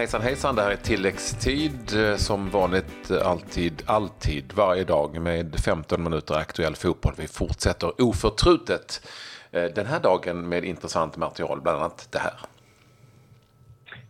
hejsan 0.00 0.22
hejsan, 0.22 0.56
det 0.56 0.62
här 0.62 0.70
är 0.70 0.76
tilläggstid 0.76 1.96
eh, 1.96 2.16
som 2.16 2.50
vanligt 2.50 3.10
eh, 3.10 3.30
alltid, 3.30 3.82
alltid, 3.86 4.52
varje 4.54 4.84
dag 4.84 5.20
med 5.20 5.56
15 5.64 6.02
minuter 6.02 6.34
aktuell 6.34 6.74
fotboll. 6.74 7.12
Vi 7.16 7.26
fortsätter 7.26 8.02
oförtrutet 8.02 9.08
eh, 9.50 9.64
den 9.64 9.86
här 9.86 10.00
dagen 10.00 10.48
med 10.48 10.64
intressant 10.64 11.16
material, 11.16 11.60
bland 11.60 11.78
annat 11.78 12.08
det 12.12 12.18
här. 12.18 12.32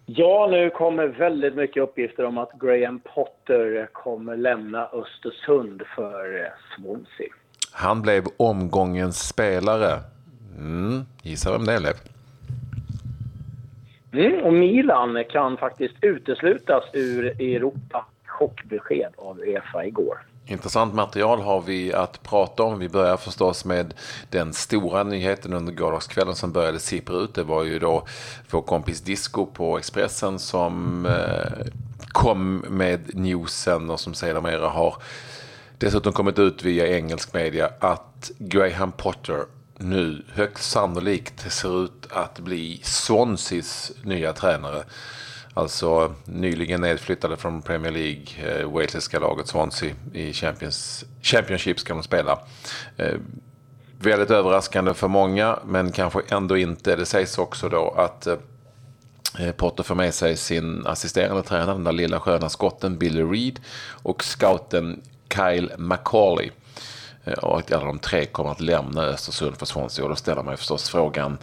Ja, 0.06 0.48
nu 0.50 0.70
kommer 0.70 1.06
väldigt 1.06 1.54
mycket 1.54 1.82
uppgifter 1.82 2.24
om 2.24 2.38
att 2.38 2.52
Graham 2.60 3.00
Potter 3.00 3.88
kommer 3.92 4.36
lämna 4.36 4.86
Östersund 4.86 5.82
för 5.96 6.52
Swansea. 6.76 7.28
Han 7.72 8.02
blev 8.02 8.24
omgångens 8.36 9.28
spelare. 9.28 10.00
Mm, 10.58 11.02
gissa 11.22 11.52
vem 11.52 11.64
det 11.64 11.72
är, 11.72 11.80
Lev? 11.80 11.94
Mm, 14.12 14.44
och 14.44 14.52
Milan 14.52 15.24
kan 15.30 15.56
faktiskt 15.56 15.94
uteslutas 16.00 16.84
ur 16.92 17.26
Europa. 17.26 18.06
Chockbesked 18.26 19.12
av 19.16 19.38
Uefa 19.38 19.84
igår. 19.86 20.18
Intressant 20.46 20.94
material 20.94 21.40
har 21.40 21.60
vi 21.60 21.94
att 21.94 22.22
prata 22.22 22.62
om. 22.62 22.78
Vi 22.78 22.88
börjar 22.88 23.16
förstås 23.16 23.64
med 23.64 23.94
den 24.30 24.52
stora 24.52 25.02
nyheten 25.02 25.52
under 25.52 25.72
gårdagskvällen 25.72 26.34
som 26.34 26.52
började 26.52 26.78
sippra 26.78 27.16
ut. 27.16 27.34
Det 27.34 27.42
var 27.42 27.64
ju 27.64 27.78
då 27.78 28.06
vår 28.50 28.62
kompis 28.62 29.00
Disco 29.00 29.46
på 29.46 29.78
Expressen 29.78 30.38
som 30.38 31.06
eh, 31.06 31.66
kom 32.08 32.64
med 32.68 33.14
newsen 33.14 33.90
och 33.90 34.00
som 34.00 34.14
sedermera 34.14 34.68
har 34.68 34.94
dessutom 35.78 36.12
kommit 36.12 36.38
ut 36.38 36.64
via 36.64 36.96
engelsk 36.96 37.34
media 37.34 37.70
att 37.80 38.30
Graham 38.38 38.92
Potter 38.92 39.44
nu 39.80 40.22
högst 40.32 40.70
sannolikt 40.70 41.52
ser 41.52 41.84
ut 41.84 42.06
att 42.10 42.38
bli 42.38 42.80
Swanseas 42.82 43.92
nya 44.02 44.32
tränare. 44.32 44.84
Alltså 45.54 46.14
nyligen 46.24 46.80
nedflyttade 46.80 47.36
från 47.36 47.62
Premier 47.62 47.92
League, 47.92 48.60
eh, 48.60 48.70
walesiska 48.70 49.18
laget 49.18 49.46
Swansea 49.46 49.94
i 50.12 50.32
Champions, 50.32 51.04
Championship 51.22 51.80
ska 51.80 51.94
de 51.94 52.02
spela. 52.02 52.38
Eh, 52.96 53.14
väldigt 53.98 54.30
överraskande 54.30 54.94
för 54.94 55.08
många, 55.08 55.58
men 55.64 55.92
kanske 55.92 56.20
ändå 56.28 56.56
inte. 56.56 56.96
Det 56.96 57.06
sägs 57.06 57.38
också 57.38 57.68
då 57.68 57.94
att 57.96 58.26
eh, 58.26 58.36
eh, 59.38 59.52
Potter 59.52 59.82
får 59.82 59.94
med 59.94 60.14
sig 60.14 60.36
sin 60.36 60.86
assisterande 60.86 61.42
tränare, 61.42 61.72
den 61.72 61.84
där 61.84 61.92
lilla 61.92 62.20
sköna 62.20 62.48
skotten 62.48 62.98
Billy 62.98 63.22
Reed 63.22 63.60
och 64.02 64.24
scouten 64.24 65.02
Kyle 65.34 65.72
McCauley. 65.78 66.50
Eh, 67.24 67.32
och 67.32 67.58
att 67.58 67.72
alla 67.72 67.84
de 67.84 67.98
tre 67.98 68.24
kommer 68.24 68.50
att 68.50 68.60
lämna 68.60 69.02
Östersund 69.02 69.56
för 69.56 69.66
Swansea. 69.66 70.04
Och 70.04 70.08
då 70.08 70.16
ställer 70.16 70.42
man 70.42 70.52
ju 70.52 70.56
förstås 70.56 70.90
frågan, 70.90 71.38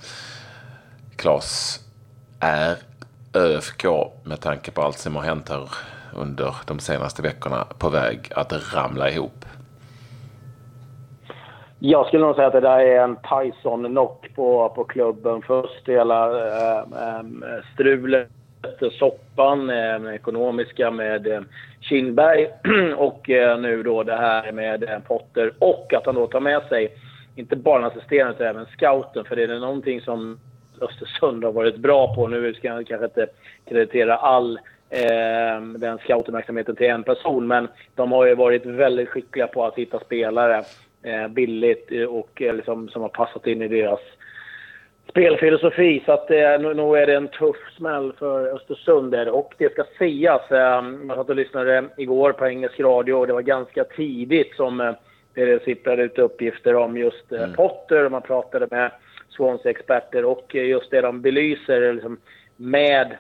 Claes, 1.15 1.79
är 2.39 2.75
ÖFK 3.33 3.85
med 4.23 4.41
tanke 4.41 4.71
på 4.71 4.81
allt 4.81 4.97
som 4.97 5.15
har 5.15 5.23
hänt 5.23 5.49
här 5.49 5.69
under 6.15 6.55
de 6.65 6.79
senaste 6.79 7.21
veckorna 7.21 7.65
på 7.77 7.89
väg 7.89 8.31
att 8.35 8.73
ramla 8.73 9.09
ihop? 9.09 9.45
Jag 11.79 12.07
skulle 12.07 12.25
nog 12.25 12.35
säga 12.35 12.47
att 12.47 12.53
det 12.53 12.59
där 12.59 12.79
är 12.79 13.03
en 13.03 13.15
Tyson-knock 13.15 14.35
på, 14.35 14.69
på 14.69 14.83
klubben. 14.83 15.41
Först 15.41 15.87
hela 15.87 16.47
äh, 16.47 16.77
äh, 16.77 17.23
strulet 17.73 18.29
soppan, 18.99 19.69
eh, 19.69 20.15
ekonomiska 20.15 20.91
med 20.91 21.27
eh, 21.27 21.41
Kindberg 21.81 22.47
och 22.97 23.29
eh, 23.29 23.59
nu 23.59 23.83
då 23.83 24.03
det 24.03 24.15
här 24.15 24.51
med 24.51 24.83
eh, 24.83 24.99
Potter. 24.99 25.53
Och 25.59 25.93
att 25.93 26.05
han 26.05 26.15
då 26.15 26.27
tar 26.27 26.39
med 26.39 26.61
sig, 26.69 26.91
inte 27.35 27.55
bara 27.55 27.81
den 27.81 27.91
assisterande 27.91 28.33
utan 28.33 28.47
även 28.47 28.65
scouten. 28.65 29.25
För 29.25 29.35
det 29.35 29.43
är 29.43 29.59
någonting 29.59 30.01
som 30.01 30.39
Östersund 30.81 31.43
har 31.43 31.51
varit 31.51 31.77
bra 31.77 32.15
på. 32.15 32.27
Nu 32.27 32.53
ska 32.53 32.67
jag 32.67 32.87
kanske 32.87 33.05
inte 33.05 33.27
kreditera 33.65 34.17
all 34.17 34.59
eh, 34.89 35.61
den 35.77 35.97
scoutingverksamheten 35.97 36.75
till 36.75 36.87
en 36.87 37.03
person. 37.03 37.47
Men 37.47 37.67
de 37.95 38.11
har 38.11 38.25
ju 38.25 38.35
varit 38.35 38.65
väldigt 38.65 39.09
skickliga 39.09 39.47
på 39.47 39.65
att 39.65 39.75
hitta 39.75 39.99
spelare 39.99 40.63
eh, 41.03 41.27
billigt 41.27 41.91
eh, 41.91 42.03
och 42.03 42.41
eh, 42.41 42.55
liksom, 42.55 42.89
som 42.89 43.01
har 43.01 43.09
passat 43.09 43.47
in 43.47 43.61
i 43.61 43.67
deras 43.67 43.99
spelfilosofi. 45.09 46.03
Så 46.05 46.11
att 46.11 46.31
eh, 46.31 46.59
nu, 46.59 46.73
nu 46.73 46.97
är 46.97 47.07
det 47.07 47.15
en 47.15 47.27
tuff 47.27 47.75
smäll 47.77 48.13
för 48.19 48.55
Östersund. 48.55 49.11
Där. 49.11 49.29
Och 49.29 49.53
det 49.57 49.71
ska 49.71 49.83
sägas, 49.97 50.51
eh, 50.51 50.57
jag 51.07 51.15
satt 51.15 51.29
och 51.29 51.35
lyssnade 51.35 51.85
igår 51.97 52.31
på 52.31 52.47
engelsk 52.47 52.79
radio 52.79 53.13
och 53.13 53.27
det 53.27 53.33
var 53.33 53.41
ganska 53.41 53.83
tidigt 53.83 54.55
som 54.55 54.81
eh, 54.81 54.93
det 55.33 55.63
sipprade 55.63 56.03
ut 56.03 56.19
uppgifter 56.19 56.75
om 56.75 56.97
just 56.97 57.31
eh, 57.31 57.43
mm. 57.43 57.55
Potter. 57.55 58.09
Man 58.09 58.21
pratade 58.21 58.67
med 58.71 58.91
Swansea-experter 59.29 60.25
och 60.25 60.55
just 60.55 60.91
det 60.91 61.01
de 61.01 61.21
belyser 61.21 61.93
liksom, 61.93 62.17
med 62.55 63.17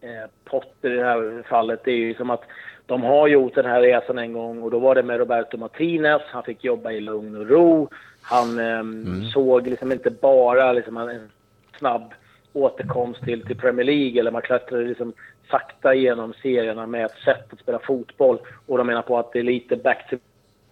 eh, 0.00 0.30
Potter 0.44 0.90
i 0.90 0.96
det 0.96 1.04
här 1.04 1.42
fallet, 1.48 1.80
det 1.84 1.90
är 1.90 1.96
ju 1.96 2.14
som 2.14 2.30
att 2.30 2.44
de 2.86 3.02
har 3.02 3.28
gjort 3.28 3.54
den 3.54 3.64
här 3.66 3.80
resan 3.80 4.18
en 4.18 4.32
gång 4.32 4.62
och 4.62 4.70
då 4.70 4.78
var 4.78 4.94
det 4.94 5.02
med 5.02 5.18
Roberto 5.18 5.56
Martinez. 5.56 6.22
Han 6.26 6.42
fick 6.42 6.64
jobba 6.64 6.90
i 6.90 7.00
lugn 7.00 7.36
och 7.36 7.50
ro. 7.50 7.88
Han 8.22 8.58
eh, 8.58 8.78
mm. 8.78 9.24
såg 9.24 9.66
liksom 9.66 9.92
inte 9.92 10.10
bara 10.10 10.72
liksom 10.72 10.96
en 10.96 11.30
snabb 11.78 12.14
återkomst 12.52 13.22
till, 13.22 13.46
till 13.46 13.56
Premier 13.56 13.86
League 13.86 14.20
eller 14.20 14.30
man 14.30 14.42
klättrade 14.42 14.84
liksom 14.84 15.12
sakta 15.50 15.94
igenom 15.94 16.34
serierna 16.42 16.86
med 16.86 17.04
ett 17.04 17.18
sätt 17.24 17.52
att 17.52 17.58
spela 17.58 17.78
fotboll. 17.78 18.38
Och 18.66 18.78
de 18.78 18.86
menar 18.86 19.02
på 19.02 19.18
att 19.18 19.32
det 19.32 19.38
är 19.38 19.42
lite 19.42 19.76
back 19.76 20.10
to 20.10 20.16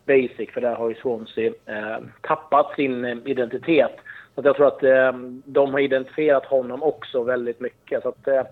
basic 0.06 0.50
för 0.50 0.60
där 0.60 0.74
har 0.74 0.88
ju 0.88 0.94
Swansea 0.94 1.52
eh, 1.66 1.98
tappat 2.20 2.74
sin 2.76 3.04
eh, 3.04 3.16
identitet. 3.24 3.96
Så 4.34 4.40
jag 4.44 4.56
tror 4.56 4.66
att 4.66 4.82
eh, 4.82 5.12
de 5.44 5.72
har 5.72 5.80
identifierat 5.80 6.44
honom 6.44 6.82
också 6.82 7.22
väldigt 7.22 7.60
mycket. 7.60 8.02
Så 8.02 8.08
att, 8.08 8.28
eh, 8.28 8.42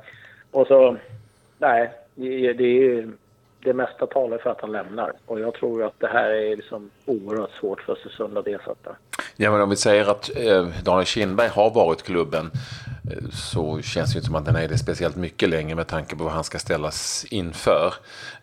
och 0.50 0.66
så, 0.66 0.96
nej, 1.58 1.90
det, 2.14 2.52
det 2.52 2.64
är 2.64 3.08
det 3.64 3.74
mesta 3.74 4.06
talar 4.06 4.38
för 4.38 4.50
att 4.50 4.60
han 4.60 4.72
lämnar. 4.72 5.12
Och 5.26 5.40
jag 5.40 5.54
tror 5.54 5.84
att 5.84 6.00
det 6.00 6.06
här 6.06 6.30
är 6.30 6.56
liksom 6.56 6.90
oerhört 7.04 7.50
svårt 7.60 7.80
för 7.80 7.92
Östersund 7.92 8.38
att 8.38 8.46
ersätta. 8.46 8.96
Ja, 9.36 9.50
men 9.50 9.60
om 9.60 9.70
vi 9.70 9.76
säger 9.76 10.10
att 10.10 10.30
eh, 10.36 10.66
Daniel 10.84 11.06
Kindberg 11.06 11.48
har 11.48 11.70
varit 11.70 12.02
klubben 12.02 12.50
eh, 13.10 13.28
så 13.32 13.82
känns 13.82 14.12
det 14.12 14.16
inte 14.16 14.26
som 14.26 14.34
att 14.34 14.44
den 14.44 14.56
är 14.56 14.68
det 14.68 14.78
speciellt 14.78 15.16
mycket 15.16 15.48
längre 15.48 15.74
med 15.74 15.86
tanke 15.86 16.16
på 16.16 16.24
vad 16.24 16.32
han 16.32 16.44
ska 16.44 16.58
ställas 16.58 17.24
inför. 17.30 17.94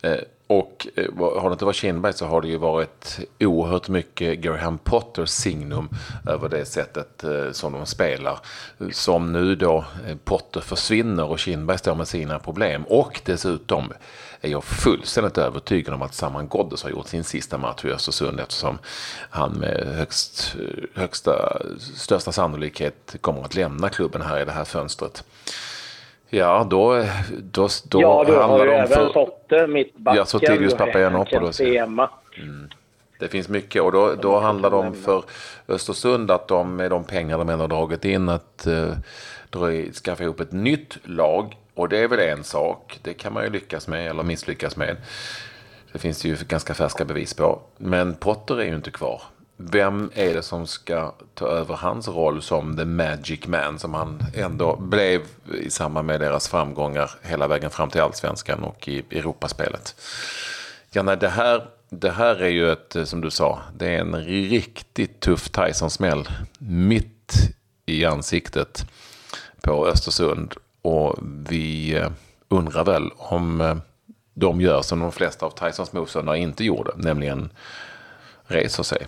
Eh, 0.01 0.19
och 0.49 0.87
eh, 0.95 1.05
har 1.41 1.49
det 1.49 1.53
inte 1.53 1.65
varit 1.65 1.75
Kindberg 1.75 2.13
så 2.13 2.25
har 2.25 2.41
det 2.41 2.47
ju 2.47 2.57
varit 2.57 3.19
oerhört 3.39 3.89
mycket 3.89 4.39
Graham 4.39 4.77
Potters 4.77 5.29
signum 5.29 5.89
över 6.27 6.49
det 6.49 6.65
sättet 6.65 7.23
eh, 7.23 7.51
som 7.51 7.73
de 7.73 7.85
spelar. 7.85 8.39
Som 8.91 9.33
nu 9.33 9.55
då 9.55 9.85
eh, 10.07 10.17
Potter 10.23 10.61
försvinner 10.61 11.25
och 11.25 11.39
Kindberg 11.39 11.77
står 11.77 11.95
med 11.95 12.07
sina 12.07 12.39
problem. 12.39 12.83
Och 12.83 13.21
dessutom 13.25 13.93
är 14.41 14.49
jag 14.49 14.63
fullständigt 14.63 15.37
övertygad 15.37 15.93
om 15.93 16.01
att 16.01 16.13
Saman 16.13 16.47
Ghoddos 16.47 16.83
har 16.83 16.89
gjort 16.89 17.07
sin 17.07 17.23
sista 17.23 17.57
match 17.57 17.85
i 17.85 17.91
Östersund 17.91 18.39
eftersom 18.39 18.77
han 19.29 19.51
med 19.51 19.95
högst, 19.95 20.55
högsta, 20.95 21.61
största 21.95 22.31
sannolikhet 22.31 23.15
kommer 23.21 23.41
att 23.41 23.55
lämna 23.55 23.89
klubben 23.89 24.21
här 24.21 24.41
i 24.41 24.45
det 24.45 24.51
här 24.51 24.65
fönstret. 24.65 25.23
Ja, 26.29 26.67
då, 26.69 27.05
då, 27.51 27.67
då 27.89 28.01
ja, 28.01 28.23
du 28.27 28.35
har 28.35 28.65
ju 28.65 28.71
även. 28.71 29.13
Sotte, 29.13 29.67
mittbacken. 29.67 30.17
Ja, 30.17 30.25
Sotirius 30.25 30.73
Papagiannopoulos. 30.73 31.59
Mm. 31.59 32.69
Det 33.19 33.27
finns 33.27 33.49
mycket 33.49 33.81
och 33.81 33.91
då, 33.91 34.15
då 34.15 34.39
handlar 34.39 34.69
det 34.69 34.75
om 34.75 34.93
för 34.93 35.23
Östersund 35.67 36.31
att 36.31 36.47
de 36.47 36.75
med 36.75 36.91
de 36.91 37.03
pengar 37.03 37.37
de 37.37 37.49
ändå 37.49 37.67
dragit 37.67 38.05
in 38.05 38.29
att 38.29 38.67
uh, 39.55 39.91
skaffa 39.91 40.23
ihop 40.23 40.39
ett 40.39 40.51
nytt 40.51 40.97
lag 41.03 41.57
och 41.73 41.89
det 41.89 41.97
är 41.97 42.07
väl 42.07 42.19
en 42.19 42.43
sak. 42.43 42.99
Det 43.01 43.13
kan 43.13 43.33
man 43.33 43.43
ju 43.43 43.49
lyckas 43.49 43.87
med 43.87 44.09
eller 44.09 44.23
misslyckas 44.23 44.75
med. 44.75 44.95
Det 45.91 45.99
finns 45.99 46.21
det 46.21 46.27
ju 46.27 46.37
ganska 46.47 46.73
färska 46.73 47.05
bevis 47.05 47.33
på. 47.33 47.59
Men 47.77 48.13
Potter 48.13 48.59
är 48.59 48.65
ju 48.65 48.75
inte 48.75 48.91
kvar. 48.91 49.21
Vem 49.61 50.11
är 50.13 50.33
det 50.33 50.43
som 50.43 50.67
ska 50.67 51.13
ta 51.33 51.47
över 51.47 51.75
hans 51.75 52.07
roll 52.07 52.41
som 52.41 52.77
the 52.77 52.85
magic 52.85 53.47
man 53.47 53.79
som 53.79 53.93
han 53.93 54.23
ändå 54.35 54.75
blev 54.75 55.21
i 55.53 55.69
samband 55.69 56.07
med 56.07 56.19
deras 56.19 56.47
framgångar 56.47 57.11
hela 57.21 57.47
vägen 57.47 57.69
fram 57.69 57.89
till 57.89 58.01
allsvenskan 58.01 58.63
och 58.63 58.87
i 58.87 58.99
Europaspelet? 59.09 59.95
Ja, 60.91 61.03
nej, 61.03 61.17
det 61.17 61.29
här, 61.29 61.67
det 61.89 62.11
här 62.11 62.35
är 62.35 62.49
ju 62.49 62.71
ett, 62.71 62.95
eh, 62.95 63.03
som 63.03 63.21
du 63.21 63.31
sa, 63.31 63.59
det 63.77 63.87
är 63.87 63.99
en 63.99 64.15
riktigt 64.25 65.19
tuff 65.19 65.49
Tyson-smäll 65.49 66.29
mitt 66.59 67.33
i 67.85 68.05
ansiktet 68.05 68.85
på 69.61 69.87
Östersund. 69.87 70.53
Och 70.81 71.15
vi 71.49 71.95
eh, 71.95 72.11
undrar 72.49 72.85
väl 72.85 73.11
om 73.17 73.61
eh, 73.61 73.77
de 74.33 74.61
gör 74.61 74.81
som 74.81 74.99
de 74.99 75.11
flesta 75.11 75.45
av 75.45 75.49
Tysons 75.49 75.93
motståndare 75.93 76.37
inte 76.37 76.63
gjorde, 76.63 76.91
nämligen 76.95 77.49
reser 78.47 78.83
sig. 78.83 79.07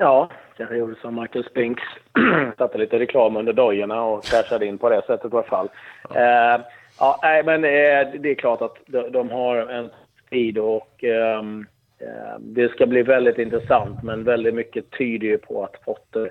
Ja, 0.00 0.28
jag 0.56 0.78
gjorde 0.78 0.94
som 1.00 1.14
Michael 1.14 1.44
Spinks. 1.44 1.82
Satte 2.58 2.78
lite 2.78 2.98
reklam 2.98 3.36
under 3.36 3.52
dojorna 3.52 4.02
och 4.02 4.24
cashade 4.24 4.66
in 4.66 4.78
på 4.78 4.88
det 4.88 5.02
sättet 5.06 5.32
i 5.32 5.36
alla 5.36 5.42
fall. 5.42 5.68
Ja, 6.14 6.54
eh, 6.54 6.60
ja 6.98 7.18
nej, 7.22 7.42
men 7.44 7.64
eh, 7.64 8.20
det 8.20 8.30
är 8.30 8.34
klart 8.34 8.62
att 8.62 8.76
de, 8.86 9.12
de 9.12 9.30
har 9.30 9.56
en 9.56 9.90
tid 10.30 10.58
och 10.58 11.04
ehm, 11.04 11.66
eh, 11.98 12.38
det 12.38 12.68
ska 12.68 12.86
bli 12.86 13.02
väldigt 13.02 13.38
intressant. 13.38 14.02
Men 14.02 14.24
väldigt 14.24 14.54
mycket 14.54 14.90
tyder 14.90 15.26
ju 15.26 15.38
på 15.38 15.64
att 15.64 15.84
Potter 15.84 16.30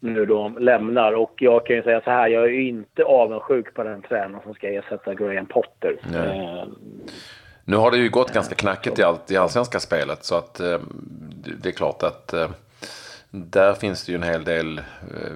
nu 0.00 0.26
då 0.26 0.48
lämnar. 0.48 1.12
Och 1.12 1.34
jag 1.36 1.66
kan 1.66 1.76
ju 1.76 1.82
säga 1.82 2.00
så 2.00 2.10
här, 2.10 2.28
jag 2.28 2.44
är 2.44 2.48
ju 2.48 2.68
inte 2.68 3.04
avundsjuk 3.04 3.74
på 3.74 3.84
den 3.84 4.02
tränaren 4.02 4.42
som 4.44 4.54
ska 4.54 4.68
ersätta 4.68 5.14
Graham 5.14 5.46
Potter. 5.46 5.96
Eh, 6.14 6.64
nu 7.64 7.76
har 7.76 7.90
det 7.90 7.98
ju 7.98 8.10
gått 8.10 8.32
ganska 8.32 8.54
knackigt 8.54 8.98
i, 8.98 9.02
allt, 9.02 9.30
i 9.30 9.36
allsvenska 9.36 9.80
spelet 9.80 10.24
så 10.24 10.34
att 10.34 10.60
eh, 10.60 10.78
det 11.62 11.68
är 11.68 11.72
klart 11.72 12.02
att 12.02 12.34
där 13.30 13.74
finns 13.74 14.06
det 14.06 14.12
ju 14.12 14.16
en 14.16 14.22
hel 14.22 14.44
del 14.44 14.78
eh, 14.78 14.84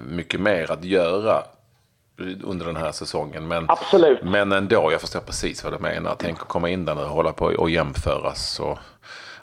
mycket 0.07 0.39
mer 0.39 0.71
att 0.71 0.83
göra 0.83 1.43
under 2.43 2.65
den 2.65 2.75
här 2.75 2.91
säsongen. 2.91 3.47
Men, 3.47 3.65
Absolut. 3.67 4.23
men 4.23 4.51
ändå, 4.51 4.91
jag 4.91 5.01
förstår 5.01 5.19
precis 5.19 5.63
vad 5.63 5.73
du 5.73 5.79
menar. 5.79 6.15
Tänk 6.17 6.41
att 6.41 6.47
komma 6.47 6.69
in 6.69 6.85
där 6.85 6.95
nu 6.95 7.01
och 7.01 7.07
hålla 7.07 7.33
på 7.33 7.45
och 7.45 7.69
jämföras 7.69 8.59
och 8.59 8.77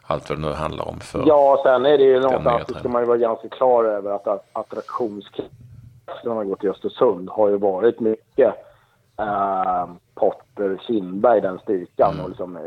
allt 0.06 0.28
vad 0.28 0.38
det 0.38 0.46
nu 0.46 0.52
handlar 0.52 0.88
om. 0.88 1.00
För 1.00 1.24
ja, 1.26 1.60
sen 1.64 1.86
är 1.86 1.98
det 1.98 2.04
ju 2.04 2.20
någonstans, 2.20 2.64
så 2.68 2.74
ska 2.74 2.88
man 2.88 3.02
ju 3.02 3.06
vara 3.08 3.18
ganska 3.18 3.48
klar 3.48 3.84
över 3.84 4.10
att 4.10 4.44
attraktionskraften 4.52 6.32
har 6.32 6.44
gått 6.44 6.60
till 6.60 6.70
Östersund 6.70 7.30
har 7.30 7.48
ju 7.48 7.56
varit 7.56 8.00
mycket 8.00 8.54
eh, 9.18 9.86
Potter, 10.14 10.82
Kindberg, 10.86 11.40
den 11.40 11.58
styrkan 11.58 12.12
mm. 12.12 12.24
och 12.24 12.28
liksom, 12.28 12.56
eh, 12.56 12.62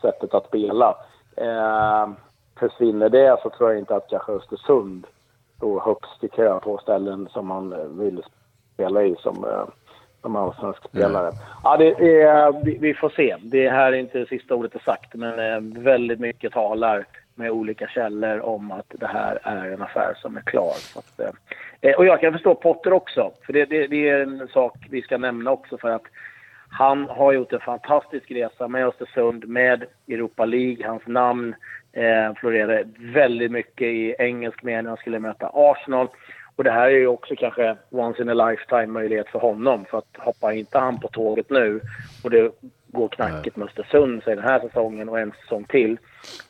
sättet 0.00 0.34
att 0.34 0.46
spela. 0.46 0.96
Eh, 1.36 2.08
försvinner 2.58 3.08
det 3.08 3.36
så 3.42 3.50
tror 3.50 3.70
jag 3.70 3.78
inte 3.78 3.96
att 3.96 4.10
kanske 4.10 4.32
Östersund 4.32 5.06
står 5.56 5.80
högst 5.80 6.24
i 6.24 6.28
kön 6.28 6.60
på 6.60 6.78
ställen 6.78 7.28
som 7.30 7.46
man 7.46 7.72
eh, 7.72 7.78
vill 7.78 8.22
spela 8.74 9.02
i 9.02 9.16
som, 9.18 9.44
eh, 9.44 9.64
som 10.22 10.36
allsvensk 10.36 10.88
spelare. 10.88 11.28
Mm. 11.28 11.40
Ja, 11.62 11.76
det 11.76 12.20
är, 12.22 12.64
vi, 12.64 12.78
vi, 12.78 12.94
får 12.94 13.10
se. 13.10 13.36
Det 13.42 13.70
här 13.70 13.92
är 13.92 13.96
inte 13.96 14.26
sista 14.26 14.54
ordet 14.54 14.74
är 14.74 14.78
sagt, 14.78 15.14
men 15.14 15.38
eh, 15.38 15.82
väldigt 15.82 16.20
mycket 16.20 16.52
talar 16.52 17.06
med 17.34 17.50
olika 17.50 17.86
källor 17.86 18.40
om 18.40 18.70
att 18.70 18.86
det 18.88 19.06
här 19.06 19.38
är 19.42 19.72
en 19.72 19.82
affär 19.82 20.14
som 20.16 20.36
är 20.36 20.40
klar. 20.40 20.74
Att, 20.96 21.20
och 21.96 22.06
jag 22.06 22.20
kan 22.20 22.32
förstå 22.32 22.54
Potter 22.54 22.92
också, 22.92 23.30
för 23.46 23.52
det, 23.52 23.64
det, 23.64 23.86
det, 23.86 24.08
är 24.08 24.20
en 24.20 24.48
sak 24.48 24.76
vi 24.90 25.02
ska 25.02 25.18
nämna 25.18 25.50
också 25.50 25.78
för 25.78 25.88
att 25.88 26.02
han 26.68 27.08
har 27.08 27.32
gjort 27.32 27.52
en 27.52 27.60
fantastisk 27.60 28.30
resa 28.30 28.68
med 28.68 28.86
Östersund, 28.86 29.48
med 29.48 29.84
Europa 30.08 30.44
League. 30.44 30.86
Hans 30.86 31.06
namn 31.06 31.54
eh, 31.94 32.34
florerade 32.34 32.84
väldigt 32.98 33.50
mycket 33.50 33.86
i 33.86 34.14
engelsk 34.18 34.62
media 34.62 34.82
när 34.82 34.88
han 34.88 34.96
skulle 34.96 35.18
möta 35.18 35.50
Arsenal. 35.54 36.08
Och 36.56 36.64
det 36.64 36.70
här 36.70 36.86
är 36.86 36.98
ju 36.98 37.06
också 37.06 37.34
kanske 37.36 37.76
once 37.90 38.22
in 38.22 38.28
a 38.28 38.48
lifetime 38.48 38.86
möjlighet 38.86 39.28
för 39.28 39.38
honom. 39.38 39.84
För 39.90 39.98
att 39.98 40.16
hoppar 40.18 40.52
inte 40.52 40.78
han 40.78 41.00
på 41.00 41.08
tåget 41.08 41.50
nu 41.50 41.80
och 42.24 42.30
det 42.30 42.52
går 42.86 43.08
knackigt 43.08 43.56
med 43.56 43.66
Östersund 43.66 44.22
sig 44.22 44.36
den 44.36 44.44
här 44.44 44.60
säsongen 44.60 45.08
och 45.08 45.20
en 45.20 45.32
säsong 45.42 45.64
till. 45.64 45.98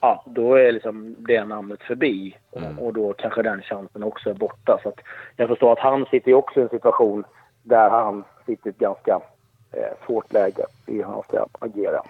Ja, 0.00 0.24
då 0.26 0.54
är 0.54 0.72
liksom 0.72 1.16
det 1.18 1.44
namnet 1.44 1.82
förbi. 1.82 2.36
Mm. 2.56 2.78
Och, 2.78 2.92
då 2.92 3.12
kanske 3.12 3.42
den 3.42 3.62
chansen 3.62 4.02
också 4.02 4.30
är 4.30 4.34
borta. 4.34 4.78
Så 4.82 4.92
jag 5.36 5.48
förstår 5.48 5.72
att 5.72 5.78
han 5.78 6.06
sitter 6.06 6.34
också 6.34 6.60
i 6.60 6.62
en 6.62 6.68
situation 6.68 7.24
där 7.62 7.90
han 7.90 8.24
sitter 8.46 8.66
i 8.66 8.70
ett 8.70 8.78
ganska 8.78 9.20
eh, 9.72 10.06
svårt 10.06 10.32
läge 10.32 10.64
i 10.86 10.96
hur 10.96 11.04
han 11.04 11.22
ska 11.22 11.46
agera. 11.58 12.02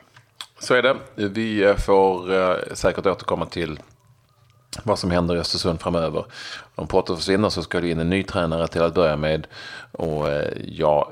Så 0.58 0.74
är 0.74 0.82
det. 0.82 0.96
Vi 1.14 1.64
eh, 1.64 1.76
får 1.76 2.32
eh, 2.32 2.56
säkert 2.72 3.06
återkomma 3.06 3.46
till 3.46 3.80
vad 4.82 4.98
som 4.98 5.10
händer 5.10 5.36
i 5.36 5.38
Östersund 5.38 5.80
framöver. 5.80 6.24
Om 6.74 6.86
Potter 6.86 7.16
försvinner 7.16 7.48
så 7.48 7.62
ska 7.62 7.80
det 7.80 7.90
in 7.90 8.00
en 8.00 8.10
ny 8.10 8.22
tränare 8.22 8.68
till 8.68 8.82
att 8.82 8.94
börja 8.94 9.16
med. 9.16 9.46
Och 9.92 10.28
eh, 10.28 10.52
ja, 10.66 11.10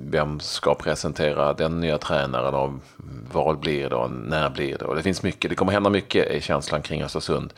vem 0.00 0.40
ska 0.40 0.74
presentera 0.74 1.52
den 1.52 1.80
nya 1.80 1.98
tränaren 1.98 2.54
och 2.54 2.72
vad 3.32 3.58
blir 3.58 3.88
det 3.88 3.96
och 3.96 4.10
när 4.10 4.50
blir 4.50 4.78
det? 4.78 4.84
Och 4.84 4.96
det 4.96 5.02
finns 5.02 5.22
mycket, 5.22 5.50
det 5.50 5.54
kommer 5.54 5.72
hända 5.72 5.90
mycket 5.90 6.30
i 6.30 6.40
känslan 6.40 6.82
kring 6.82 7.02
Östersund 7.02 7.52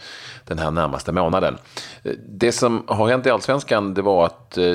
den 0.45 0.59
här 0.59 0.71
närmaste 0.71 1.13
månaden. 1.13 1.59
Eh, 2.03 2.13
det 2.29 2.53
som 2.53 2.85
har 2.87 3.09
hänt 3.09 3.27
i 3.27 3.31
Allsvenskan 3.31 3.95
det 3.95 4.03
var 4.03 4.27
att 4.27 4.59
eh, 4.59 4.75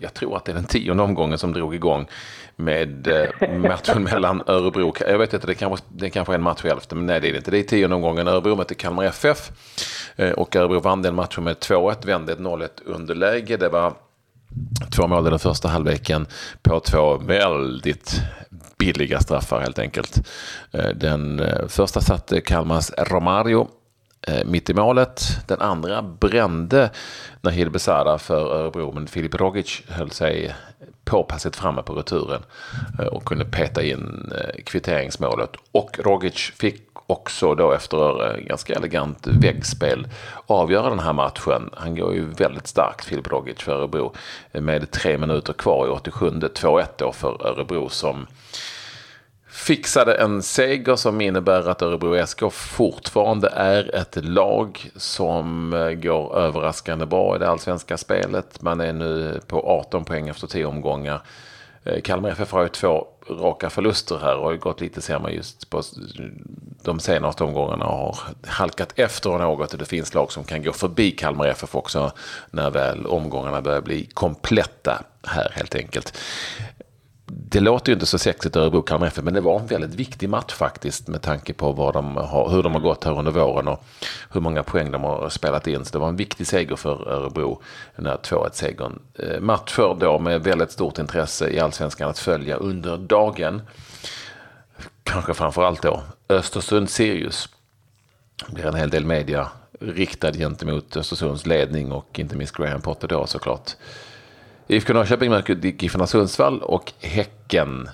jag 0.00 0.14
tror 0.14 0.36
att 0.36 0.44
det 0.44 0.52
är 0.52 0.56
den 0.56 0.64
tionde 0.64 1.02
omgången 1.02 1.38
som 1.38 1.52
drog 1.52 1.74
igång 1.74 2.06
med 2.56 3.06
eh, 3.06 3.50
matchen 3.56 4.02
mellan 4.02 4.42
Örebro, 4.46 4.94
jag 5.00 5.18
vet 5.18 5.34
inte, 5.34 5.46
det 5.46 5.54
kanske, 5.54 5.86
det 5.88 6.10
kanske 6.10 6.32
är 6.32 6.34
en 6.34 6.42
match 6.42 6.64
i 6.64 6.68
elfte, 6.68 6.94
men 6.94 7.06
nej 7.06 7.20
det 7.20 7.28
är 7.28 7.32
det 7.32 7.38
inte. 7.38 7.50
Det 7.50 7.58
är 7.58 7.62
tionde 7.62 7.96
omgången. 7.96 8.28
Örebro 8.28 8.56
mötte 8.56 8.74
Kalmar 8.74 9.04
FF 9.04 9.50
eh, 10.16 10.30
och 10.30 10.56
Örebro 10.56 10.80
vann 10.80 11.02
den 11.02 11.14
matchen 11.14 11.44
med 11.44 11.56
2-1, 11.56 12.06
vände 12.06 12.32
ett 12.32 12.38
0-1 12.38 12.68
underläge. 12.84 13.56
Det 13.56 13.68
var 13.68 13.92
två 14.96 15.06
mål 15.06 15.26
i 15.26 15.30
den 15.30 15.38
första 15.38 15.68
halvleken 15.68 16.26
på 16.62 16.80
två 16.80 17.16
väldigt 17.16 18.20
billiga 18.78 19.20
straffar 19.20 19.60
helt 19.60 19.78
enkelt. 19.78 20.28
Eh, 20.72 20.88
den 20.88 21.42
första 21.68 22.00
satte 22.00 22.40
Kalmars 22.40 22.90
Romario 22.98 23.68
Eh, 24.26 24.44
mitt 24.44 24.70
i 24.70 24.74
målet. 24.74 25.22
Den 25.46 25.60
andra 25.60 26.02
brände 26.02 26.90
Nahil 27.40 27.70
Besara 27.70 28.18
för 28.18 28.54
Örebro, 28.54 28.92
men 28.92 29.06
Filip 29.06 29.34
Rogic 29.34 29.82
höll 29.88 30.10
sig 30.10 30.54
påpassligt 31.04 31.56
framme 31.56 31.82
på 31.82 31.94
returen 31.94 32.42
eh, 32.98 33.06
och 33.06 33.24
kunde 33.24 33.44
peta 33.44 33.82
in 33.82 34.32
eh, 34.38 34.62
kvitteringsmålet. 34.64 35.50
Och 35.72 35.98
Rogic 35.98 36.52
fick 36.56 36.82
också 37.06 37.54
då 37.54 37.72
efter 37.72 38.30
eh, 38.30 38.40
ganska 38.40 38.74
elegant 38.74 39.26
väggspel 39.26 40.08
avgöra 40.46 40.90
den 40.90 40.98
här 40.98 41.12
matchen. 41.12 41.70
Han 41.72 41.94
går 41.94 42.14
ju 42.14 42.26
väldigt 42.26 42.66
starkt, 42.66 43.04
Filip 43.04 43.30
Rogic, 43.32 43.58
för 43.58 43.72
Örebro 43.72 44.14
eh, 44.52 44.60
med 44.60 44.90
tre 44.90 45.18
minuter 45.18 45.52
kvar 45.52 45.86
i 45.86 45.90
87. 45.90 46.30
2-1 46.30 46.86
då 46.96 47.12
för 47.12 47.46
Örebro 47.46 47.88
som 47.88 48.26
fixade 49.54 50.14
en 50.14 50.42
seger 50.42 50.96
som 50.96 51.20
innebär 51.20 51.68
att 51.68 51.82
Örebro 51.82 52.26
SK 52.26 52.52
fortfarande 52.52 53.48
är 53.48 53.94
ett 53.94 54.24
lag 54.24 54.90
som 54.96 55.72
eh, 55.72 55.90
går 55.90 56.38
överraskande 56.38 57.06
bra 57.06 57.36
i 57.36 57.38
det 57.38 57.48
allsvenska 57.48 57.96
spelet. 57.96 58.62
Man 58.62 58.80
är 58.80 58.92
nu 58.92 59.40
på 59.46 59.60
18 59.60 60.04
poäng 60.04 60.28
efter 60.28 60.46
10 60.46 60.66
omgångar. 60.66 61.22
Eh, 61.84 62.00
Kalmar 62.00 62.28
FF 62.28 62.52
har 62.52 62.62
ju 62.62 62.68
två 62.68 63.06
raka 63.30 63.70
förluster 63.70 64.18
här 64.18 64.36
och 64.36 64.44
har 64.44 64.56
gått 64.56 64.80
lite 64.80 65.00
sämre 65.00 65.32
just 65.32 65.70
på 65.70 65.82
de 66.82 67.00
senaste 67.00 67.44
omgångarna 67.44 67.86
och 67.86 68.16
har 68.16 68.16
halkat 68.46 68.92
efter 68.96 69.30
något. 69.30 69.78
Det 69.78 69.84
finns 69.84 70.14
lag 70.14 70.32
som 70.32 70.44
kan 70.44 70.62
gå 70.62 70.72
förbi 70.72 71.10
Kalmar 71.10 71.46
FF 71.46 71.74
också 71.74 72.12
när 72.50 72.70
väl 72.70 73.06
omgångarna 73.06 73.62
börjar 73.62 73.80
bli 73.80 74.04
kompletta 74.14 75.04
här 75.26 75.52
helt 75.54 75.74
enkelt 75.74 76.18
det 77.36 77.60
låter 77.60 77.92
ju 77.92 77.94
inte 77.94 78.06
så 78.06 78.18
sexigt 78.18 78.56
Örebro 78.56 78.82
Kalmar 78.82 79.06
FF, 79.06 79.24
men 79.24 79.34
det 79.34 79.40
var 79.40 79.60
en 79.60 79.66
väldigt 79.66 79.94
viktig 79.94 80.28
match 80.28 80.52
faktiskt 80.52 81.08
med 81.08 81.22
tanke 81.22 81.52
på 81.52 81.72
vad 81.72 81.94
de 81.94 82.16
har, 82.16 82.50
hur 82.50 82.62
de 82.62 82.72
har 82.72 82.80
gått 82.80 83.04
här 83.04 83.18
under 83.18 83.32
våren 83.32 83.68
och 83.68 83.84
hur 84.30 84.40
många 84.40 84.62
poäng 84.62 84.90
de 84.90 85.04
har 85.04 85.28
spelat 85.28 85.66
in. 85.66 85.84
Så 85.84 85.92
det 85.92 85.98
var 85.98 86.08
en 86.08 86.16
viktig 86.16 86.46
seger 86.46 86.76
för 86.76 87.08
Örebro, 87.08 87.62
den 87.96 88.06
här 88.06 88.16
2-1-segern. 88.16 88.98
Eh, 89.18 89.40
match 89.40 89.64
matcher 89.78 90.00
då 90.00 90.18
med 90.18 90.42
väldigt 90.42 90.72
stort 90.72 90.98
intresse 90.98 91.50
i 91.50 91.60
allsvenskan 91.60 92.10
att 92.10 92.18
följa 92.18 92.56
under 92.56 92.96
dagen. 92.96 93.62
Kanske 95.02 95.34
framförallt 95.34 95.82
då 95.82 96.02
Östersund-Sirius. 96.28 97.48
Det 98.46 98.54
blir 98.54 98.66
en 98.66 98.74
hel 98.74 98.90
del 98.90 99.04
media 99.04 99.48
riktad 99.80 100.32
gentemot 100.32 100.96
Östersunds 100.96 101.46
ledning 101.46 101.92
och 101.92 102.18
inte 102.18 102.36
minst 102.36 102.56
Graham 102.56 102.80
Potter 102.80 103.08
då 103.08 103.26
såklart. 103.26 103.70
IFK 104.66 104.92
Norrköping 104.92 105.30
möter 105.30 105.54
Giffarna 105.54 106.06
Sundsvall 106.06 106.62
och 106.62 106.92
Häcken. 107.00 107.88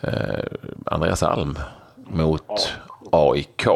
Eh, 0.00 0.44
Andreas 0.86 1.22
Alm 1.22 1.58
mot 1.94 2.72
AIK 3.12 3.66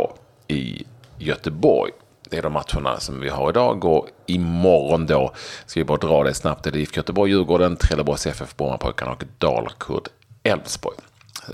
i 0.48 0.84
Göteborg. 1.18 1.92
Det 2.30 2.38
är 2.38 2.42
de 2.42 2.52
matcherna 2.52 3.00
som 3.00 3.20
vi 3.20 3.28
har 3.28 3.50
idag 3.50 3.84
och 3.84 4.08
imorgon 4.26 5.06
då 5.06 5.32
ska 5.66 5.80
vi 5.80 5.84
bara 5.84 5.98
dra 5.98 6.24
det 6.24 6.34
snabbt. 6.34 6.64
Det 6.64 6.70
är 6.70 6.76
IFK 6.76 6.96
Göteborg, 6.96 7.30
Djurgården, 7.30 7.76
Trelleborgs 7.76 8.26
FF, 8.26 8.56
Brommapojkarna 8.56 9.12
och 9.12 9.24
Dalkurd, 9.38 10.08
Elfsborg. 10.42 10.96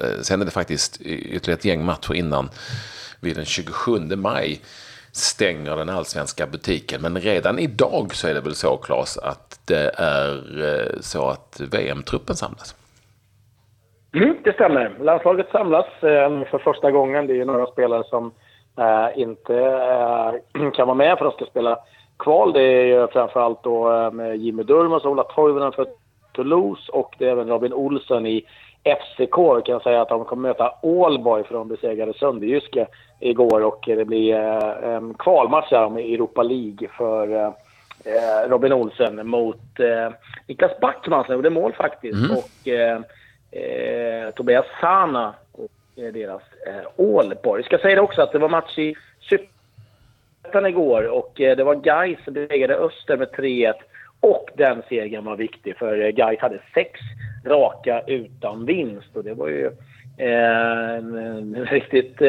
Eh, 0.00 0.23
sen 0.23 0.40
är 0.40 0.44
det 0.44 0.50
faktiskt 0.50 1.00
ytterligare 1.00 1.58
ett 1.58 1.64
gäng 1.64 1.85
matcher 1.85 2.14
innan 2.14 2.50
vid 3.20 3.37
den 3.37 3.44
27 3.44 4.16
maj 4.16 4.61
stänger 5.12 5.76
den 5.76 5.88
allsvenska 5.88 6.46
butiken. 6.46 7.02
Men 7.02 7.20
redan 7.20 7.58
idag 7.58 8.14
så 8.14 8.28
är 8.28 8.35
det 8.35 8.40
väl 8.40 8.54
så 8.54 8.76
Claes 8.76 9.18
att 9.18 9.45
det 9.66 9.90
är 9.99 10.62
eh, 10.64 11.00
så 11.00 11.28
att 11.28 11.61
VM-truppen 11.73 12.37
samlas? 12.37 12.75
Mm, 14.14 14.37
det 14.44 14.52
stämmer. 14.52 14.92
Landslaget 15.00 15.46
samlas 15.52 15.87
eh, 16.02 16.44
för 16.44 16.58
första 16.58 16.90
gången. 16.90 17.26
Det 17.26 17.40
är 17.40 17.44
några 17.44 17.66
spelare 17.66 18.04
som 18.04 18.32
eh, 18.78 19.20
inte 19.20 19.54
kan 20.75 20.87
vara 20.87 20.94
med 20.94 21.18
för 21.18 21.26
att 21.26 21.38
de 21.38 21.44
ska 21.44 21.50
spela 21.50 21.78
kval. 22.18 22.52
Det 22.52 22.62
är 22.62 23.06
framförallt 23.06 23.62
då 23.62 24.11
Jimmy 24.37 24.62
Durmaz 24.62 25.04
och 25.04 25.11
Ola 25.11 25.23
Toivonen 25.23 25.73
för 25.73 25.87
Toulouse 26.32 26.92
och 26.92 27.14
det 27.18 27.26
är 27.26 27.32
även 27.32 27.49
Robin 27.49 27.73
Olsen 27.73 28.26
i 28.26 28.44
FCK 28.87 29.66
kan 29.66 29.80
säga 29.80 30.02
att 30.02 30.08
de 30.08 30.25
kommer 30.25 30.49
möta 30.49 30.73
Ålborg 30.82 31.44
för 31.44 31.54
de 31.54 31.68
besegrade 31.68 32.14
Sönderjyske 32.14 32.87
igår 33.20 33.64
och 33.64 33.85
det 33.87 34.04
blir 34.04 34.35
eh, 34.35 34.94
en 34.94 35.14
kvalmatch 35.14 35.70
här 35.70 35.85
om 35.85 35.96
Europa 35.96 36.42
League 36.42 36.88
för 36.99 37.52
eh, 38.06 38.48
Robin 38.48 38.72
Olsen 38.72 39.28
mot 39.28 39.80
eh, 39.80 40.12
Niklas 40.46 40.80
Backman 40.80 41.25
som 41.25 41.34
gjorde 41.34 41.50
mål 41.50 41.72
faktiskt 41.72 42.25
mm. 42.25 42.36
och 42.36 42.68
eh, 42.68 43.00
eh, 43.50 44.30
Tobias 44.30 44.66
Sana 44.80 45.34
och 45.52 45.70
deras 45.94 46.42
eh, 46.66 46.88
Ålborg. 46.96 47.60
Jag 47.60 47.66
ska 47.66 47.78
säga 47.78 47.94
det 47.94 48.00
också 48.00 48.22
att 48.22 48.32
det 48.32 48.38
var 48.38 48.48
match 48.48 48.78
i 48.78 48.94
Superettan 49.20 50.66
igår 50.66 51.08
och 51.08 51.32
det 51.36 51.64
var 51.64 51.75
Gais 51.75 52.18
som 52.25 52.34
besegrade 52.34 52.75
Öster 52.75 53.16
med 53.16 53.28
3-1 53.28 53.75
Och 54.20 54.50
den 54.54 54.82
segern 54.88 55.25
var 55.25 55.36
viktig 55.36 55.76
för 55.76 56.10
Gais 56.10 56.40
hade 56.40 56.60
sex 56.75 57.00
raka 57.44 58.02
utan 58.06 58.66
vinst 58.66 59.16
och 59.16 59.25
det 59.25 59.34
var 59.34 59.48
ju 59.48 59.66
eh, 60.18 60.90
en, 60.96 61.16
en, 61.16 61.66
riktigt 61.66 62.22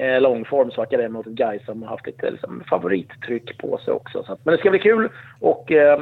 eh, 0.00 0.20
lång 0.20 0.44
så 0.44 0.86
där 0.90 1.08
mot 1.08 1.26
ett 1.26 1.32
Gais 1.32 1.64
som 1.64 1.82
har 1.82 1.90
haft 1.90 2.06
lite 2.06 2.30
liksom, 2.30 2.64
favorittryck 2.70 3.58
på 3.58 3.78
sig 3.78 3.94
också. 3.94 4.22
Så 4.22 4.32
att, 4.32 4.44
men 4.44 4.52
det 4.52 4.58
ska 4.58 4.70
bli 4.70 4.78
kul 4.78 5.08
och 5.40 5.72
eh, 5.72 5.98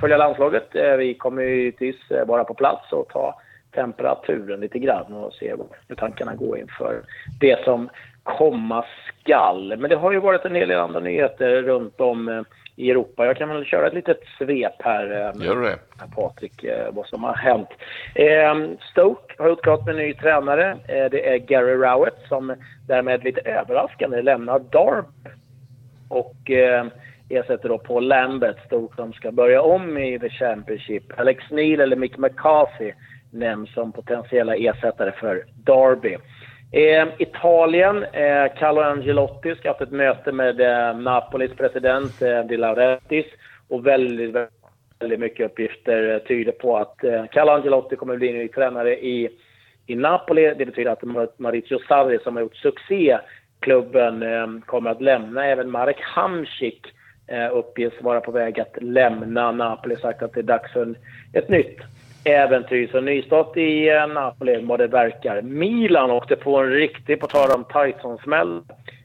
följa 0.00 0.16
landslaget. 0.16 0.76
Eh, 0.76 0.96
vi 0.96 1.14
kommer 1.14 1.42
ju 1.42 1.56
givetvis 1.56 2.10
eh, 2.10 2.26
vara 2.26 2.44
på 2.44 2.54
plats 2.54 2.92
och 2.92 3.08
ta 3.08 3.40
temperaturen 3.74 4.60
lite 4.60 4.78
grann 4.78 5.12
och 5.12 5.32
se 5.32 5.54
hur 5.88 5.94
tankarna 5.96 6.34
går 6.34 6.58
inför 6.58 7.02
det 7.40 7.64
som 7.64 7.88
komma 8.22 8.84
skall. 9.08 9.76
Men 9.76 9.90
det 9.90 9.96
har 9.96 10.12
ju 10.12 10.20
varit 10.20 10.44
en 10.44 10.54
hel 10.54 10.68
del 10.68 10.80
andra 10.80 11.00
nyheter 11.00 11.62
runt 11.62 12.00
om 12.00 12.28
eh, 12.28 12.42
i 12.76 12.90
Europa. 12.90 13.26
Jag 13.26 13.36
kan 13.36 13.48
väl 13.48 13.64
köra 13.64 13.86
ett 13.86 13.94
litet 13.94 14.20
svep 14.38 14.74
här. 14.78 15.32
Gör 15.44 15.60
det. 15.62 15.78
Patrik, 16.14 16.64
vad 16.90 17.06
som 17.06 17.24
har 17.24 17.34
hänt. 17.34 17.68
Stoke 18.90 19.34
har 19.38 19.48
gjort 19.48 19.62
klart 19.62 19.86
med 19.86 19.94
en 19.94 20.00
ny 20.02 20.14
tränare. 20.14 20.76
Det 20.86 21.28
är 21.28 21.38
Gary 21.38 21.74
Rowett 21.74 22.18
som 22.28 22.56
därmed 22.88 23.24
lite 23.24 23.40
överraskande 23.40 24.22
lämnar 24.22 24.58
Darb. 24.58 25.04
Och 26.08 26.50
ersätter 27.28 27.68
då 27.68 27.78
Paul 27.78 28.08
Lambert, 28.08 28.66
Stoke, 28.66 28.96
som 28.96 29.12
ska 29.12 29.32
börja 29.32 29.62
om 29.62 29.98
i 29.98 30.18
The 30.18 30.30
Championship. 30.30 31.18
Alex 31.18 31.44
Neil 31.50 31.80
eller 31.80 31.96
Mick 31.96 32.18
McCarthy 32.18 32.92
nämns 33.30 33.72
som 33.74 33.92
potentiella 33.92 34.56
ersättare 34.56 35.12
för 35.12 35.44
Derby. 35.54 36.16
Eh, 36.76 37.08
Italien, 37.18 38.04
eh, 38.04 38.52
Carlo 38.58 38.80
Angelotti 38.80 39.54
ska 39.54 39.68
ha 39.68 39.74
haft 39.74 39.82
ett 39.82 39.90
möte 39.90 40.32
med 40.32 40.60
eh, 40.60 40.96
Napolis 40.98 41.52
president 41.56 42.22
eh, 42.22 42.40
Di 42.44 42.56
Laurentiis 42.56 43.26
och 43.68 43.86
väldigt, 43.86 44.36
väldigt 44.98 45.20
mycket 45.20 45.46
uppgifter 45.50 46.14
eh, 46.14 46.18
tyder 46.18 46.52
på 46.52 46.76
att 46.76 47.04
eh, 47.04 47.24
Carlo 47.32 47.50
Angelotti 47.52 47.96
kommer 47.96 48.16
bli 48.16 48.32
ny 48.32 48.48
tränare 48.48 49.04
i, 49.04 49.28
i 49.86 49.94
Napoli. 49.94 50.54
Det 50.58 50.66
betyder 50.66 50.90
att 50.90 51.38
Maurizio 51.38 51.78
Sarri 51.88 52.18
som 52.18 52.36
har 52.36 52.42
gjort 52.42 52.56
succé 52.56 53.18
klubben 53.60 54.22
eh, 54.22 54.46
kommer 54.66 54.90
att 54.90 55.02
lämna. 55.02 55.46
Även 55.46 55.70
Marek 55.70 56.00
Hamsik 56.00 56.86
eh, 57.26 57.56
uppges 57.56 57.92
vara 58.00 58.20
på 58.20 58.30
väg 58.30 58.60
att 58.60 58.76
lämna 58.80 59.52
Napoli. 59.52 59.96
Sagt 59.96 60.22
att 60.22 60.32
det 60.32 60.40
är 60.40 60.42
dags 60.42 60.72
för 60.72 60.94
ett 61.32 61.48
nytt 61.48 61.78
äventyr. 62.24 62.88
Så 62.92 63.00
nystart 63.00 63.56
i 63.56 63.88
eh, 63.88 64.06
Napoli 64.06 64.64
vad 64.64 64.80
det 64.80 64.86
verkar. 64.86 65.42
Milan 65.42 66.10
åkte 66.10 66.36
på 66.36 66.58
en 66.58 66.70
riktig, 66.70 67.20
på 67.20 67.26
tal 67.26 67.50
om 67.50 67.64
Tyson-smäll, 67.64 68.60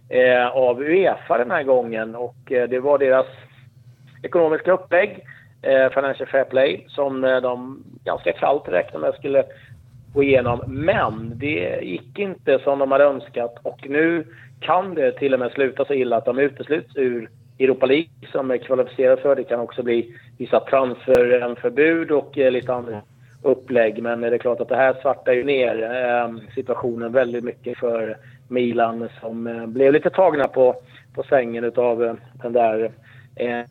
eh, 0.10 0.48
av 0.48 0.82
Uefa 0.82 1.38
den 1.38 1.52
här 1.52 1.64
gången. 1.64 2.16
Och 2.16 2.52
eh, 2.52 2.70
det 2.70 2.80
var 2.80 2.98
deras 2.98 3.28
ekonomiska 4.24 4.72
upplägg, 4.72 5.26
eh, 5.62 5.90
Financial 5.90 6.30
Fair 6.30 6.44
Play, 6.44 6.86
som 6.88 7.24
eh, 7.24 7.42
de 7.42 7.84
ganska 8.04 8.32
kallt 8.32 8.68
räknade 8.68 9.06
med 9.06 9.16
skulle 9.16 9.44
gå 10.14 10.24
igenom. 10.24 10.62
Men 10.68 11.32
det 11.36 11.80
gick 11.82 12.20
inte 12.20 12.60
som 12.60 12.80
de 12.80 12.92
hade 12.92 13.04
önskat 13.04 13.56
och 13.64 13.90
nu 13.90 14.26
kan 14.60 14.96
det 14.96 15.12
till 15.12 15.34
och 15.34 15.40
med 15.40 15.52
sluta 15.52 15.86
så 15.86 15.94
illa 15.94 16.18
att 16.18 16.26
de 16.26 16.40
utesluts 16.40 16.96
ur 16.96 17.30
Europa 17.60 17.86
League 17.86 18.10
som 18.32 18.52
är 18.52 18.58
kvalificerad 18.58 19.20
för. 19.20 19.36
Det 19.36 19.44
kan 19.44 19.60
också 19.60 19.84
bli 19.84 20.16
vissa 20.38 20.60
transferförbud 20.60 22.12
och 22.12 22.38
eh, 22.38 22.52
lite 22.52 22.74
andra 22.74 23.02
upplägg. 23.44 24.04
Men 24.04 24.22
det 24.22 24.28
är 24.28 24.38
klart 24.38 24.62
att 24.62 24.70
det 24.70 24.76
här 24.76 24.94
svartar 25.02 25.34
ju 25.34 25.44
ner 25.44 25.84
ehm, 25.84 26.42
situationen 26.56 27.12
väldigt 27.12 27.44
mycket 27.44 27.78
för 27.78 28.18
Milan 28.48 29.10
som 29.22 29.48
eh, 29.48 29.66
blev 29.66 29.94
lite 29.94 30.10
tagna 30.10 30.48
på, 30.48 30.76
på 31.16 31.24
sängen 31.24 31.64
utav 31.64 32.04
eh, 32.04 32.14
den 32.34 32.54
där 32.54 32.92
eh, 33.36 33.62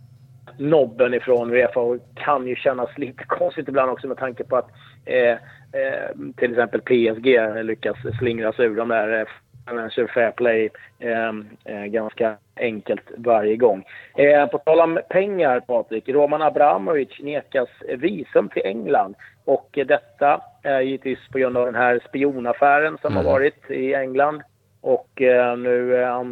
nobben 0.58 1.14
ifrån 1.14 1.52
Uefa 1.52 1.80
och 1.80 1.96
kan 2.14 2.46
ju 2.46 2.56
kännas 2.56 2.98
lite 2.98 3.24
konstigt 3.26 3.68
ibland 3.68 3.90
också 3.90 4.08
med 4.08 4.16
tanke 4.16 4.44
på 4.44 4.56
att 4.56 4.70
eh, 5.04 5.32
eh, 5.80 6.10
till 6.36 6.50
exempel 6.50 6.80
PSG 6.80 7.38
lyckas 7.64 7.96
slingra 8.18 8.52
sig 8.52 8.66
ur 8.66 8.76
de 8.76 8.88
där 8.88 9.28
Financial 9.68 10.08
Fair 10.08 10.30
Play 10.30 10.70
eh, 10.98 11.32
eh, 11.64 11.84
ganska 11.84 12.36
enkelt 12.56 13.10
varje 13.16 13.56
gång. 13.56 13.84
Eh, 14.16 14.46
på 14.46 14.58
tal 14.58 14.80
om 14.80 15.00
pengar, 15.08 15.60
Patrik. 15.60 16.08
Roman 16.08 16.42
Abramovic 16.42 17.20
nekas 17.20 17.68
visum 17.98 18.48
till 18.48 18.62
England. 18.64 19.14
Och 19.44 19.78
detta 19.86 20.40
är 20.62 20.80
givetvis 20.80 21.18
på 21.32 21.38
grund 21.38 21.56
av 21.56 21.66
den 21.66 21.74
här 21.74 22.00
spionaffären 22.08 22.98
som 23.02 23.12
mm. 23.12 23.24
har 23.24 23.32
varit 23.32 23.70
i 23.70 23.94
England. 23.94 24.42
Och 24.80 25.22
eh, 25.22 25.56
nu 25.56 26.02
eh, 26.02 26.22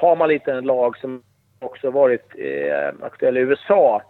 tar 0.00 0.16
man 0.16 0.28
lite 0.28 0.52
en 0.52 0.64
lag 0.64 0.98
som 0.98 1.22
också 1.58 1.90
varit 1.90 2.26
eh, 2.38 3.04
aktuell 3.06 3.36
i 3.36 3.40
USA 3.40 4.02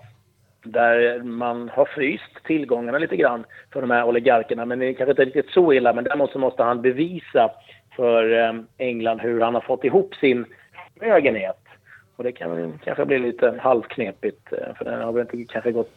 där 0.65 1.23
man 1.23 1.69
har 1.69 1.85
fryst 1.85 2.45
tillgångarna 2.45 2.99
lite 2.99 3.17
grann 3.17 3.45
för 3.73 3.81
de 3.81 3.91
här 3.91 4.05
oligarkerna. 4.05 4.65
Men 4.65 4.79
det 4.79 4.87
är 4.87 4.93
kanske 4.93 5.11
inte 5.11 5.25
riktigt 5.25 5.51
så 5.51 5.73
illa, 5.73 5.93
men 5.93 6.05
däremot 6.05 6.33
så 6.33 6.39
måste 6.39 6.63
han 6.63 6.83
bevisa 6.83 7.51
för 7.97 8.39
eh, 8.39 8.53
England 8.79 9.21
hur 9.21 9.41
han 9.41 9.55
har 9.55 9.61
fått 9.61 9.85
ihop 9.85 10.15
sin 10.15 10.45
förmögenhet. 10.99 11.59
Och 12.17 12.25
det 12.25 12.33
kan 12.33 12.57
väl 12.57 12.73
kanske 12.85 13.05
bli 13.05 13.19
lite 13.19 13.59
halvknepigt 13.61 14.53
eh, 14.53 14.75
för 14.79 14.85
den 14.85 15.03
har 15.03 15.13
väl 15.13 15.27
inte 15.33 15.53
kanske 15.53 15.73
gått 15.73 15.91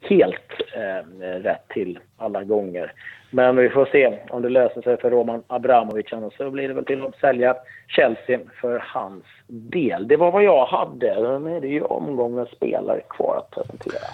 helt 0.00 0.52
eh, 0.74 1.20
rätt 1.20 1.68
till 1.68 1.98
alla 2.16 2.44
gånger. 2.44 2.92
Men 3.30 3.56
vi 3.56 3.68
får 3.68 3.86
se 3.86 4.18
om 4.30 4.42
det 4.42 4.48
löser 4.48 4.82
sig 4.82 4.96
för 4.96 5.10
Roman 5.10 5.42
Abramovic 5.46 6.12
Annars 6.12 6.36
så 6.36 6.50
blir 6.50 6.68
det 6.68 6.74
väl 6.74 6.84
till 6.84 7.02
att 7.02 7.20
sälja 7.20 7.56
Chelsea 7.88 8.40
för 8.60 8.82
hans 8.86 9.24
del. 9.46 10.08
Det 10.08 10.16
var 10.16 10.30
vad 10.30 10.44
jag 10.44 10.66
hade. 10.66 11.38
Nu 11.38 11.56
är 11.56 11.60
det 11.60 11.68
ju 11.68 11.82
omgångens 11.82 12.48
spelare 12.48 13.00
kvar 13.08 13.36
att 13.36 13.50
presentera. 13.50 14.08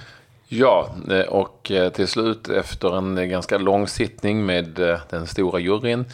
Ja, 0.48 0.86
eh, 1.10 1.32
och 1.32 1.70
till 1.94 2.08
slut 2.08 2.48
efter 2.48 2.98
en 2.98 3.28
ganska 3.28 3.58
lång 3.58 3.86
sittning 3.86 4.46
med 4.46 4.80
den 5.10 5.26
stora 5.26 5.60
juryn 5.60 6.04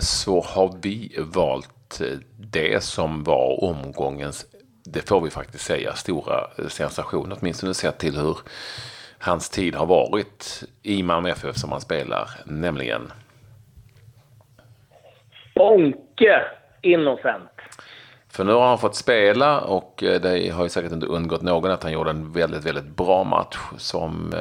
så 0.00 0.40
har 0.40 0.76
vi 0.82 1.16
valt 1.18 2.00
eh, 2.00 2.18
det 2.36 2.82
som 2.82 3.24
var 3.24 3.64
omgångens, 3.64 4.46
det 4.84 5.08
får 5.08 5.20
vi 5.20 5.30
faktiskt 5.30 5.64
säga, 5.64 5.94
stora 5.94 6.50
eh, 6.58 6.66
sensation. 6.68 7.32
Åtminstone 7.40 7.74
sett 7.74 7.98
till 7.98 8.16
hur 8.16 8.38
hans 9.18 9.50
tid 9.50 9.74
har 9.74 9.86
varit 9.86 10.64
i 10.82 11.02
Malmö 11.02 11.30
FF 11.30 11.56
som 11.56 11.72
han 11.72 11.80
spelar, 11.80 12.30
nämligen 12.44 13.12
Bonke 15.54 16.42
Innocent. 16.82 17.50
För 18.28 18.44
nu 18.44 18.52
har 18.52 18.68
han 18.68 18.78
fått 18.78 18.96
spela 18.96 19.60
och 19.60 19.94
det 19.98 20.52
har 20.52 20.62
ju 20.62 20.68
säkert 20.68 20.92
inte 20.92 21.06
undgått 21.06 21.42
någon 21.42 21.70
att 21.70 21.82
han 21.82 21.92
gjorde 21.92 22.10
en 22.10 22.32
väldigt, 22.32 22.64
väldigt 22.64 22.96
bra 22.96 23.24
match 23.24 23.56
som 23.76 24.34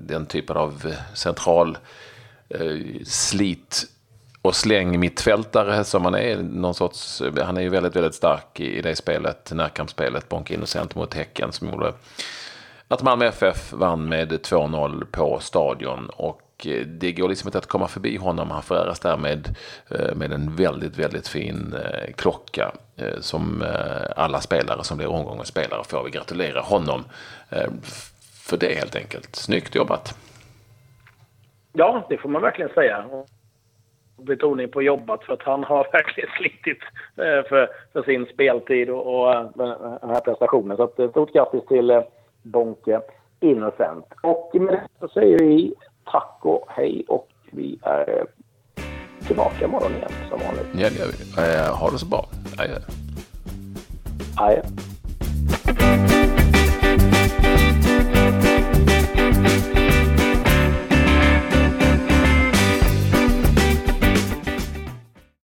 den 0.00 0.26
typen 0.26 0.56
av 0.56 0.94
central 1.14 1.78
slit 3.04 3.86
och 4.48 4.54
släng 4.54 5.00
mittfältare 5.00 5.84
som 5.84 6.04
han 6.04 6.14
är. 6.14 6.36
Någon 6.36 6.74
sorts, 6.74 7.22
han 7.42 7.56
är 7.56 7.60
ju 7.60 7.68
väldigt, 7.68 7.96
väldigt 7.96 8.14
stark 8.14 8.60
i 8.60 8.82
det 8.82 8.96
spelet, 8.96 9.52
närkampsspelet, 9.52 10.28
Bonke 10.28 10.54
Innocent 10.54 10.94
mot 10.94 11.14
Häcken 11.14 11.52
som 11.52 11.68
gjorde 11.68 11.92
att 12.88 13.02
Malmö 13.02 13.26
FF 13.26 13.72
vann 13.72 14.08
med 14.08 14.32
2-0 14.32 15.04
på 15.10 15.38
Stadion. 15.40 16.10
Och 16.16 16.66
eh, 16.66 16.86
det 16.86 17.12
går 17.12 17.28
liksom 17.28 17.48
inte 17.48 17.58
att 17.58 17.66
komma 17.66 17.88
förbi 17.88 18.16
honom. 18.16 18.50
Han 18.50 18.62
föräras 18.62 19.00
där 19.00 19.16
med, 19.16 19.56
eh, 19.90 20.14
med 20.14 20.32
en 20.32 20.56
väldigt, 20.56 20.98
väldigt 20.98 21.28
fin 21.28 21.74
eh, 21.84 22.12
klocka 22.14 22.72
som 23.20 23.64
alla 24.16 24.40
spelare 24.40 24.84
som 24.84 24.96
blir 24.96 25.08
omgångens 25.08 25.48
spelare 25.48 25.84
får. 25.84 26.04
Vi 26.04 26.10
gratulerar 26.10 26.62
honom 26.62 27.04
för 28.42 28.56
det 28.56 28.74
helt 28.74 28.96
enkelt. 28.96 29.36
Snyggt 29.36 29.74
jobbat! 29.74 30.18
Ja, 31.72 32.06
det 32.08 32.18
får 32.18 32.28
man 32.28 32.42
verkligen 32.42 32.70
säga 32.74 33.04
betoning 34.18 34.68
på 34.68 34.82
jobbat 34.82 35.24
för 35.24 35.32
att 35.32 35.42
han 35.42 35.64
har 35.64 35.88
verkligen 35.92 36.30
slitit 36.38 36.78
eh, 37.16 37.48
för, 37.48 37.68
för 37.92 38.02
sin 38.02 38.26
speltid 38.26 38.90
och, 38.90 39.14
och 39.14 39.34
eh, 39.34 39.50
den 40.00 40.10
här 40.10 40.20
prestationen. 40.20 40.76
Så 40.76 40.82
att, 40.82 40.98
eh, 40.98 41.10
stort 41.10 41.32
grattis 41.32 41.66
till 41.68 42.02
Bonke 42.42 43.00
Innocent. 43.40 44.06
Och 44.22 44.50
med 44.54 44.74
det 44.74 44.88
så 45.00 45.08
säger 45.08 45.38
vi 45.38 45.74
tack 46.04 46.38
och 46.40 46.64
hej 46.68 47.04
och 47.08 47.28
vi 47.50 47.78
är 47.82 48.26
tillbaka 49.26 49.64
imorgon 49.64 49.92
igen 49.92 50.10
som 50.28 50.38
vanligt. 50.38 50.66
Ja, 50.72 50.88
det 50.90 50.98
gör 50.98 51.06
vi. 51.06 51.68
Ha 51.80 51.90
det 51.90 51.98
så 51.98 52.06
bra. 52.06 52.26
Adjö. 52.58 52.78
Adjö. 54.36 54.62